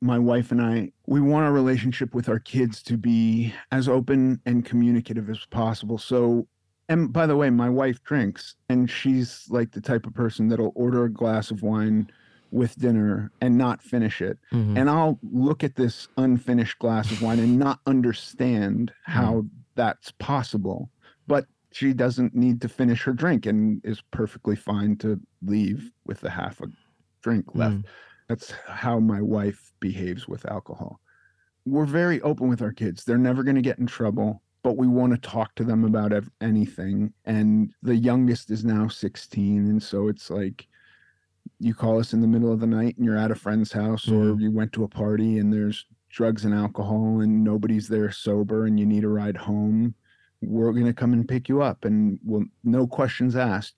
[0.00, 4.40] my wife and I we want our relationship with our kids to be as open
[4.46, 5.98] and communicative as possible.
[5.98, 6.46] So
[6.88, 10.72] and by the way, my wife drinks and she's like the type of person that'll
[10.74, 12.10] order a glass of wine
[12.50, 14.38] with dinner and not finish it.
[14.52, 14.78] Mhm.
[14.78, 20.90] And I'll look at this unfinished glass of wine and not understand how that's possible.
[21.26, 26.20] But she doesn't need to finish her drink and is perfectly fine to leave with
[26.20, 26.68] the half a
[27.20, 27.76] drink left.
[27.76, 27.84] Mm.
[28.28, 31.00] That's how my wife behaves with alcohol.
[31.64, 33.04] We're very open with our kids.
[33.04, 36.12] They're never going to get in trouble, but we want to talk to them about
[36.12, 37.12] ev- anything.
[37.24, 39.66] And the youngest is now 16.
[39.68, 40.66] And so it's like
[41.58, 44.08] you call us in the middle of the night and you're at a friend's house
[44.08, 44.40] or Mhm.
[44.42, 48.78] you went to a party and there's drugs and alcohol and nobody's there sober and
[48.78, 49.94] you need a ride home.
[50.40, 53.74] We're going to come and pick you up and we'll, no questions asked.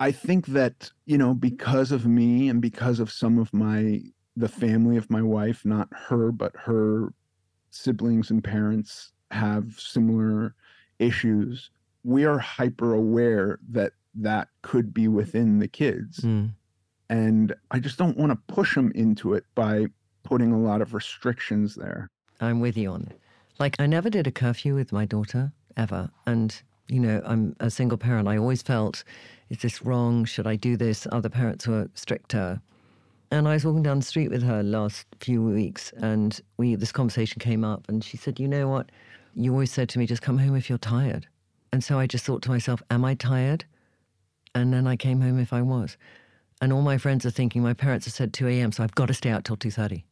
[0.00, 4.02] I think that, you know, because of me and because of some of my,
[4.36, 7.12] the family of my wife, not her, but her
[7.70, 10.54] siblings and parents have similar
[10.98, 11.70] issues,
[12.02, 16.20] we are hyper aware that that could be within the kids.
[16.20, 16.50] Mm.
[17.08, 19.86] And I just don't want to push them into it by
[20.22, 22.10] putting a lot of restrictions there.
[22.40, 23.20] I'm with you on it.
[23.58, 26.10] Like, I never did a curfew with my daughter ever.
[26.26, 28.28] And, you know, I'm a single parent.
[28.28, 29.04] I always felt,
[29.50, 30.24] is this wrong?
[30.24, 31.06] Should I do this?
[31.10, 32.60] Other parents were stricter.
[33.30, 36.92] And I was walking down the street with her last few weeks, and we this
[36.92, 38.90] conversation came up, and she said, "You know what?
[39.34, 41.26] You always said to me, just come home if you're tired."
[41.72, 43.64] And so I just thought to myself, "Am I tired?"
[44.54, 45.96] And then I came home if I was.
[46.60, 49.06] And all my friends are thinking my parents have said 2 a.m., so I've got
[49.06, 50.04] to stay out till 2:30.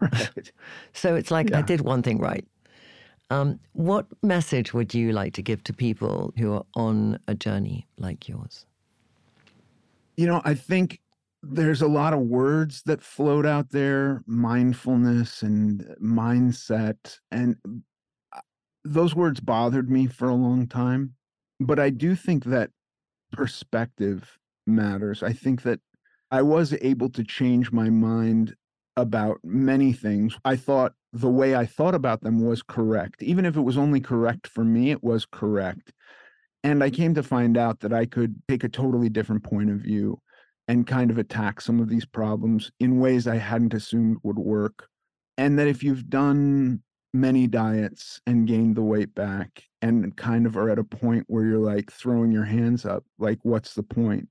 [0.00, 0.52] Right.
[0.94, 2.46] So it's like I did one thing right.
[3.30, 7.86] Um, what message would you like to give to people who are on a journey
[7.98, 8.64] like yours?
[10.18, 11.00] you know, I think
[11.44, 17.20] there's a lot of words that float out there mindfulness and mindset.
[17.30, 17.54] And
[18.34, 18.40] uh,
[18.84, 21.14] those words bothered me for a long time.
[21.60, 22.70] But I do think that
[23.30, 25.22] perspective matters.
[25.22, 25.78] I think that
[26.32, 28.56] I was able to change my mind
[28.98, 30.36] about many things.
[30.44, 33.22] I thought the way I thought about them was correct.
[33.22, 35.92] Even if it was only correct for me, it was correct.
[36.64, 39.78] And I came to find out that I could take a totally different point of
[39.78, 40.20] view
[40.66, 44.88] and kind of attack some of these problems in ways I hadn't assumed would work.
[45.38, 46.82] And that if you've done
[47.14, 51.44] many diets and gained the weight back and kind of are at a point where
[51.44, 54.28] you're like throwing your hands up, like, what's the point?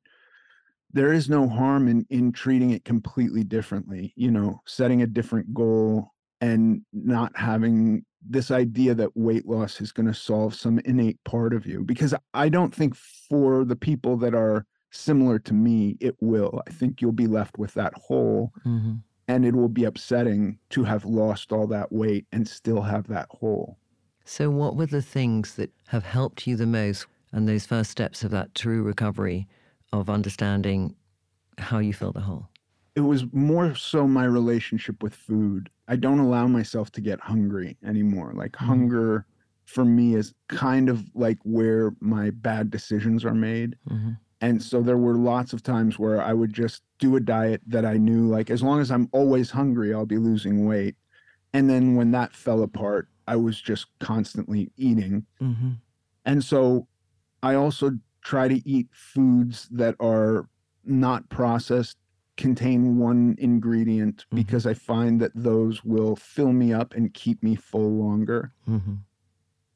[0.93, 5.54] There is no harm in, in treating it completely differently, you know, setting a different
[5.54, 11.23] goal and not having this idea that weight loss is going to solve some innate
[11.23, 11.84] part of you.
[11.84, 16.62] Because I don't think for the people that are similar to me, it will.
[16.67, 18.95] I think you'll be left with that hole Mm-hmm.
[19.28, 23.28] and it will be upsetting to have lost all that weight and still have that
[23.30, 23.78] hole.
[24.26, 28.23] So, what were the things that have helped you the most and those first steps
[28.23, 29.47] of that true recovery
[29.93, 30.95] of understanding
[31.58, 32.50] how you fill the hole?
[32.95, 35.69] It was more so my relationship with food.
[35.88, 38.34] I don't allow myself to get hungry anymore.
[38.36, 38.65] Like mm-hmm.
[38.65, 39.26] hunger
[39.65, 43.76] for me is kind of like where my bad decisions are made.
[43.89, 44.12] Mm-hmm.
[44.41, 47.86] And so there were lots of times where I would just do a diet that
[47.86, 50.95] I knew, like, as long as I'm always hungry, I'll be losing weight.
[51.54, 55.26] And then when that fell apart, I was just constantly eating.
[55.41, 55.71] Mm-hmm.
[56.26, 56.88] And so
[57.41, 57.97] I also
[58.28, 60.50] try to eat foods that are
[60.84, 61.96] not processed,
[62.36, 64.36] contain one ingredient, mm-hmm.
[64.36, 68.52] because I find that those will fill me up and keep me full longer.
[68.70, 68.96] Mm-hmm.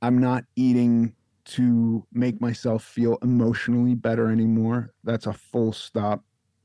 [0.02, 4.94] I'm not eating to make myself feel emotionally better anymore.
[5.06, 6.22] That's a full stop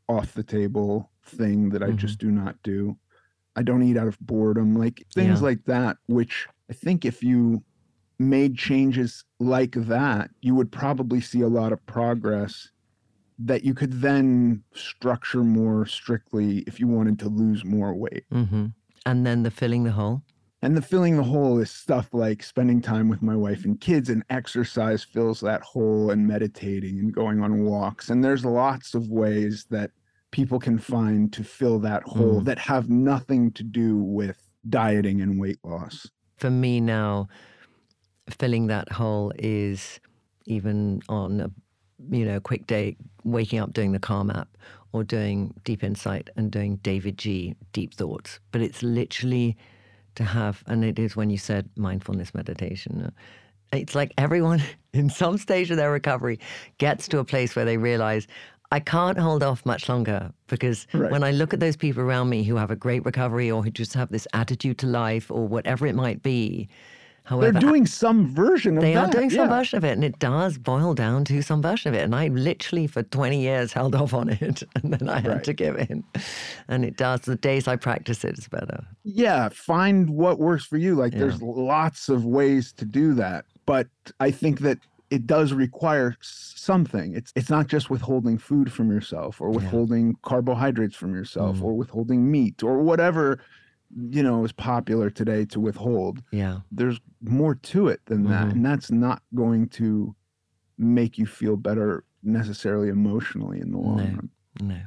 [0.09, 1.99] off the table thing that I mm-hmm.
[1.99, 2.97] just do not do.
[3.55, 5.47] I don't eat out of boredom, like things yeah.
[5.47, 7.63] like that, which I think if you
[8.19, 12.71] made changes like that, you would probably see a lot of progress
[13.39, 18.25] that you could then structure more strictly if you wanted to lose more weight.
[18.33, 18.67] Mm-hmm.
[19.05, 20.23] And then the filling the hole?
[20.63, 24.09] And the filling the hole is stuff like spending time with my wife and kids,
[24.09, 28.09] and exercise fills that hole, and meditating and going on walks.
[28.09, 29.91] And there's lots of ways that
[30.31, 32.45] people can find to fill that hole mm.
[32.47, 36.09] that have nothing to do with dieting and weight loss.
[36.37, 37.29] For me now,
[38.31, 40.01] filling that hole is
[40.47, 41.51] even on a
[42.11, 44.49] you know quick day, waking up doing the calm app
[44.93, 48.39] or doing deep insight and doing Davidji deep thoughts.
[48.53, 49.57] But it's literally
[50.15, 53.13] to have, and it is when you said mindfulness meditation.
[53.73, 54.63] It's like everyone
[54.93, 56.39] in some stage of their recovery
[56.79, 58.27] gets to a place where they realize
[58.73, 61.11] I can't hold off much longer because right.
[61.11, 63.71] when I look at those people around me who have a great recovery or who
[63.71, 66.69] just have this attitude to life or whatever it might be,
[67.27, 68.87] However, they're doing some version of it.
[68.87, 69.09] they that.
[69.09, 69.59] are doing some yeah.
[69.59, 72.05] version of it, and it does boil down to some version of it.
[72.05, 75.45] And I literally, for 20 years, held off on it, and then I had right.
[75.45, 76.05] to give in.
[76.69, 77.23] And it does.
[77.23, 78.87] The days I practice it, it's better.
[79.03, 80.95] Yeah, find what works for you.
[80.95, 81.19] Like, yeah.
[81.19, 83.89] there's lots of ways to do that, but
[84.21, 84.79] I think that
[85.11, 87.17] it does require something.
[87.17, 90.15] It's it's not just withholding food from yourself, or withholding yeah.
[90.23, 91.63] carbohydrates from yourself, mm.
[91.65, 93.41] or withholding meat, or whatever
[93.97, 96.59] you know is popular today to withhold yeah.
[96.71, 98.33] there's more to it than mm-hmm.
[98.33, 100.15] that and that's not going to
[100.79, 104.31] make you feel better necessarily emotionally in the long no, run.
[104.61, 104.81] No.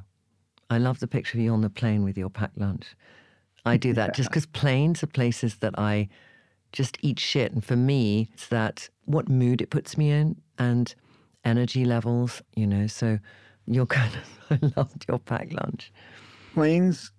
[0.69, 2.95] I love the picture of you on the plane with your packed lunch.
[3.65, 4.13] I do that yeah.
[4.13, 6.07] just because planes are places that i
[6.71, 10.93] just eat shit and for me it's that what mood it puts me in and
[11.43, 13.17] energy levels you know so
[13.65, 15.91] you're kind of i loved your packed lunch.
[16.53, 17.11] Planes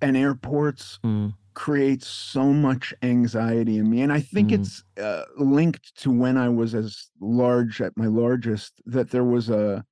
[0.00, 1.32] and airports mm.
[1.54, 4.02] creates so much anxiety in me.
[4.02, 4.60] And I think mm.
[4.60, 9.50] it's uh, linked to when I was as large at my largest that there was
[9.50, 9.84] a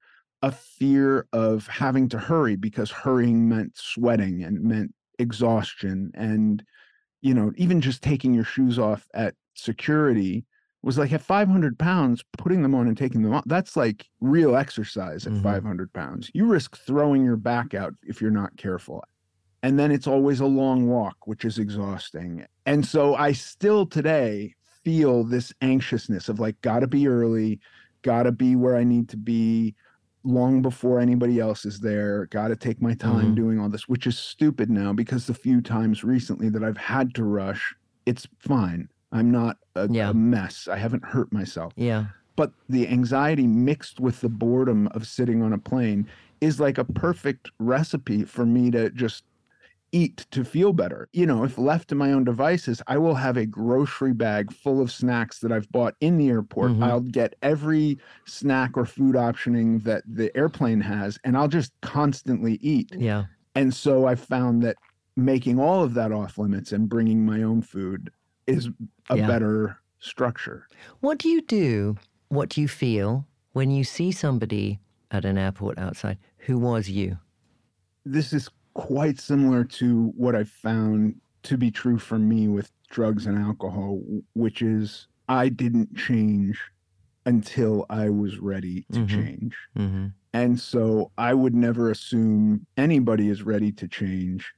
[0.45, 6.62] a fear of having to hurry because hurrying meant sweating and meant exhaustion and
[7.23, 10.45] you know even just taking your shoes off at security
[10.83, 14.55] was like at 500 pounds putting them on and taking them off that's like real
[14.55, 15.43] exercise at mm-hmm.
[15.43, 19.03] 500 pounds you risk throwing your back out if you're not careful
[19.64, 22.46] and then it's always a long walk which is exhausting.
[22.66, 27.61] And so i still today feel this anxiousness of like gotta be early
[28.03, 29.74] gotta be where i need to be
[30.22, 33.35] long before anybody else is there gotta take my time mm-hmm.
[33.35, 37.14] doing all this which is stupid now because the few times recently that i've had
[37.14, 37.74] to rush
[38.07, 38.88] it's fine.
[39.12, 40.11] I'm not a, yeah.
[40.11, 40.68] a mess.
[40.68, 41.72] I haven't hurt myself.
[41.77, 42.07] Yeah.
[42.37, 46.09] But the anxiety mixed with the boredom of sitting on a plane
[46.40, 49.24] is like a perfect recipe for me to just
[49.94, 51.09] eat to feel better.
[51.12, 54.80] You know, if left to my own devices, I will have a grocery bag full
[54.80, 56.72] of snacks that I've bought in the airport.
[56.72, 56.83] Mm-hmm.
[56.83, 62.59] I'll get every snack or food optioning that the airplane has, and I'll just constantly
[62.61, 62.90] eat.
[62.96, 63.26] Yeah.
[63.54, 64.76] And so I found that
[65.16, 68.11] making all of that off limits and bringing my own food
[68.48, 68.68] is
[69.11, 69.26] a yeah.
[69.28, 70.66] better structure.
[71.00, 71.96] What do you do?
[72.28, 74.80] What do you feel when you see somebody
[75.12, 77.16] at an airport outside who was you?
[78.05, 83.27] This is quite similar to what I found to be true for me with drugs
[83.27, 84.01] and alcohol,
[84.35, 86.61] which is I didn't change
[87.27, 89.07] until I was ready to mm-hmm.
[89.07, 89.57] change.
[89.77, 90.07] Mm-hmm.
[90.33, 94.53] And so I would never assume anybody is ready to change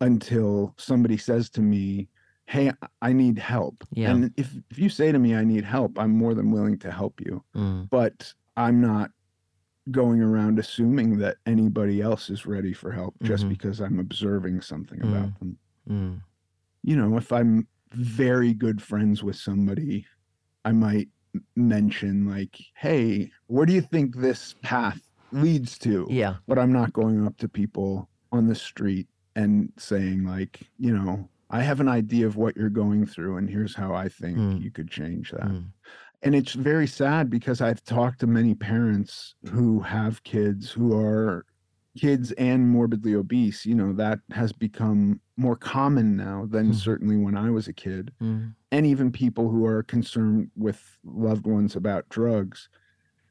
[0.00, 2.08] until somebody says to me,
[2.46, 2.70] Hey,
[3.02, 3.82] I need help.
[3.90, 4.10] Yeah.
[4.12, 6.92] And if, if you say to me, I need help, I'm more than willing to
[6.92, 7.42] help you.
[7.56, 7.90] Mm.
[7.90, 9.10] But I'm not
[9.90, 13.52] going around assuming that anybody else is ready for help just mm-hmm.
[13.52, 15.58] because I'm observing something mm about them.
[15.88, 16.20] mm
[16.82, 20.06] You know, if I'm very good friends with somebody,
[20.64, 21.08] I might
[21.54, 25.00] mention like, "Hey, where do you think this path
[25.32, 26.36] leads to?" Yeah.
[26.48, 31.28] But I'm not going up to people on the street and saying like, you know,
[31.50, 34.62] I have an idea of what you're going through and here's how I think Mm.
[34.62, 35.42] you could change that.
[35.48, 35.66] Mm.
[36.22, 41.44] And it's very sad because I've talked to many parents who have kids who are
[41.96, 43.64] kids and morbidly obese.
[43.64, 46.74] You know, that has become more common now than Mhm.
[46.74, 48.12] certainly when I was a kid.
[48.20, 48.54] Mm.
[48.72, 52.68] And even people who are concerned with loved ones about drugs.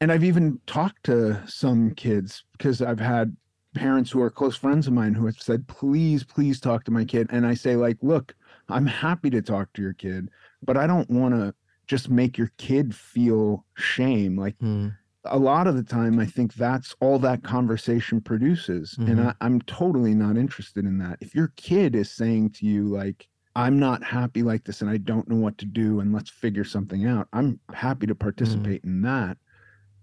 [0.02, 3.36] And I've even talked to some kids because I've had
[3.74, 7.04] parents who are close friends of mine who have said, please, please talk to my
[7.06, 7.28] kid.
[7.30, 8.36] And I say, like, look,
[8.70, 10.30] I'm happy to talk to your kid,
[10.64, 11.54] but I don't want to
[11.88, 14.36] just make your kid feel shame.
[14.38, 14.96] Like Mm.
[15.26, 18.96] a lot of the time, I think that's all that conversation produces.
[19.00, 19.28] And Mhm.
[19.28, 21.18] I, I'm totally not interested in that.
[21.22, 24.98] If your kid is saying to you, like, I'm not happy like this and I
[24.98, 29.02] don't know what to do and let's figure something out, I'm happy to participate in
[29.04, 29.38] that.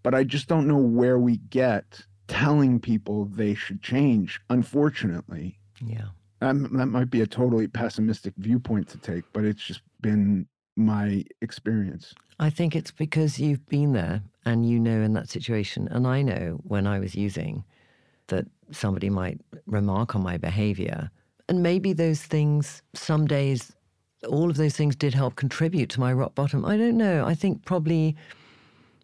[0.03, 5.59] But I just don't know where we get telling people they should change, unfortunately.
[5.81, 6.09] Yeah.
[6.41, 11.25] Um, that might be a totally pessimistic viewpoint to take, but it's just been my
[11.41, 12.15] experience.
[12.39, 15.89] I think it's because you've been there and you know in that situation.
[15.91, 17.65] And I know when I was using
[18.29, 21.11] that somebody might remark on my behavior.
[21.49, 23.73] And maybe those things, some days,
[24.29, 26.65] all of those things did help contribute to my rock bottom.
[26.65, 27.27] I don't know.
[27.27, 28.17] I think probably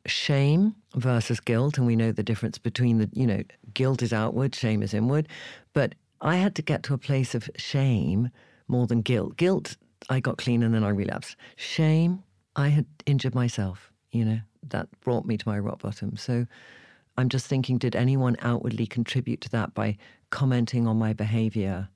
[0.07, 1.77] shame versus guilt.
[1.77, 3.43] And we know the difference between the, you know,
[3.75, 5.29] guilt is outward, shame is inward.
[5.73, 8.31] But I had to get to a place of shame
[8.69, 9.37] more than guilt.
[9.37, 9.77] Guilt,
[10.09, 11.37] I got clean and then I relapsed.
[11.57, 12.23] Shame,
[12.57, 16.17] I had injured myself, you know, that brought me to my rock bottom.
[16.17, 16.47] So
[17.17, 19.97] I'm just thinking, did anyone outwardly contribute to that by
[20.31, 21.89] commenting on my behavior?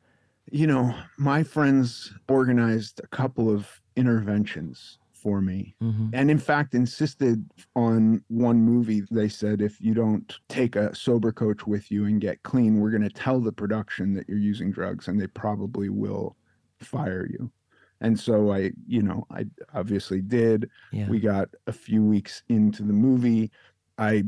[0.50, 5.76] You know, my friends organized a couple of interventions for me.
[5.80, 9.02] hmm And in fact, insisted on one movie.
[9.10, 12.90] They said, if you don't take a sober coach with you and get clean, we're
[12.90, 16.36] going to tell the production that you're using drugs and they probably will
[16.80, 17.52] fire you.
[18.02, 20.68] And so I, you know, I obviously did.
[20.92, 21.08] Yeah.
[21.08, 23.50] We got a few weeks into the movie.
[23.96, 24.24] I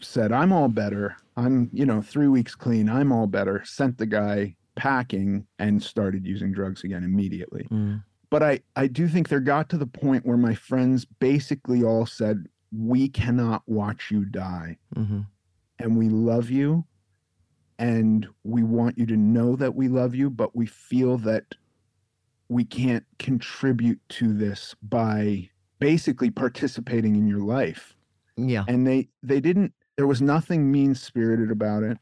[0.00, 1.16] said, I'm all better.
[1.36, 2.88] I'm, you know, three weeks clean.
[2.88, 3.62] I'm all better.
[3.64, 7.66] Sent the guy packing and started using drugs again immediately.
[7.70, 8.04] Mm.
[8.30, 12.06] But I, I do think there got to the point where my friends basically all
[12.06, 14.78] said, We cannot watch you die.
[14.94, 15.22] hmm
[15.80, 16.84] And we love you.
[17.78, 21.44] And we want you to know that we love you, but we feel that
[22.48, 27.94] we can't contribute to this by basically participating in your life.
[28.38, 28.64] Yeah.
[28.68, 31.96] and they they didn't there was nothing mean spirited about it.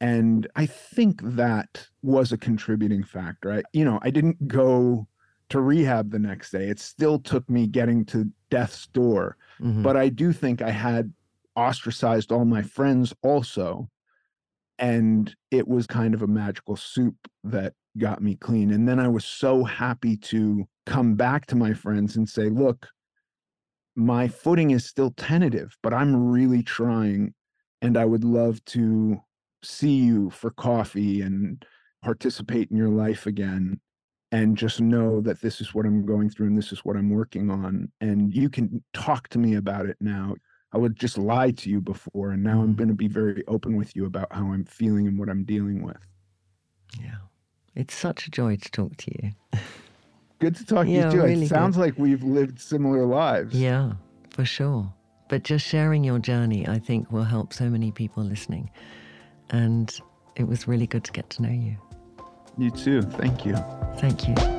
[0.00, 3.50] And i think that was a contributing factor.
[3.52, 5.06] I you know i didn't go
[5.48, 6.68] to rehab the next day.
[6.68, 9.36] It still took me getting to death's door.
[9.60, 9.82] Mhm.
[9.82, 11.12] but i do think i had
[11.56, 13.90] ostracized all my friends also.
[14.78, 19.08] And it was kind of a magical soup that got me clean and then i
[19.08, 22.88] was so happy to come back to my friends and say look
[23.96, 27.34] my footing is still tentative but i'm really trying
[27.82, 29.18] and i would love to
[29.62, 31.64] see you for coffee and
[32.02, 33.80] participate in your life again
[34.30, 37.10] and just know that this is what i'm going through and this is what i'm
[37.10, 40.34] working on and you can talk to me about it now
[40.72, 42.76] i would just lie to you before and now i'm Mhm.
[42.76, 45.82] going to be very open with you about how i'm feeling and what i'm dealing
[45.82, 45.96] with
[47.00, 47.18] Yeah.
[47.74, 49.30] It's such a joy to talk to you.
[50.40, 53.54] good to talk Yeah, to you too really it sounds like we've lived similar lives
[53.60, 53.92] Yeah,
[54.30, 54.92] for sure.
[55.28, 58.70] But just sharing your journey, I think, will help so many people listening.
[59.50, 59.94] And
[60.36, 61.76] it was really good to get to know you.
[62.56, 63.54] you too thank you
[63.98, 64.57] Thank you.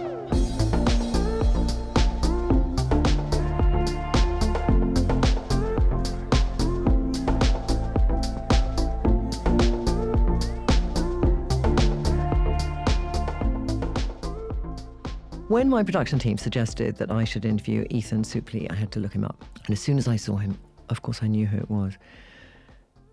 [15.49, 19.13] When my production team suggested that I should interview Ethan Suplee, I had to look
[19.13, 19.43] him up.
[19.65, 20.55] And as soon as I saw him,
[20.89, 21.97] of course, I knew who it was.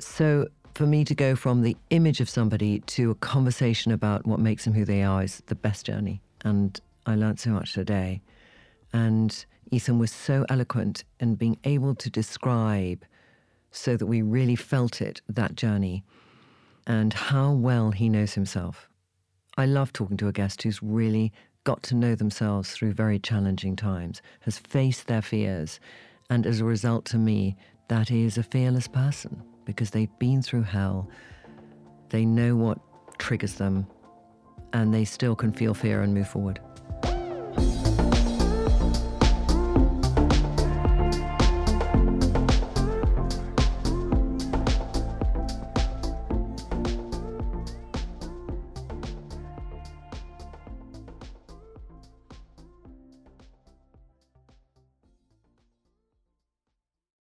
[0.00, 4.38] So for me to go from the image of somebody to a conversation about what
[4.38, 6.20] makes them who they are is the best journey.
[6.44, 8.20] And I learned so much today.
[8.92, 13.02] And Ethan was so eloquent in being able to describe
[13.70, 16.04] so that we really felt it, that journey,
[16.86, 18.90] and how well he knows himself.
[19.56, 21.32] I love talking to a guest who's really
[21.66, 25.80] got to know themselves through very challenging times, has faced their fears,
[26.30, 27.56] and as a result, to me,
[27.88, 31.10] that is a fearless person because they've been through hell,
[32.10, 32.78] they know what
[33.18, 33.84] triggers them,
[34.72, 36.60] and they still can feel fear and move forward.